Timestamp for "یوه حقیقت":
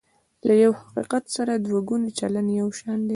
0.63-1.23